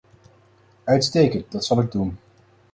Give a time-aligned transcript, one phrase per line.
[0.83, 2.17] Uitstekend, dat zal ik doen.